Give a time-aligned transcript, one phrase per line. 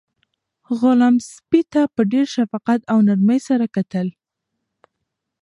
[0.79, 4.07] غلام سپي ته په ډېر شفقت او نرمۍ سره کتل.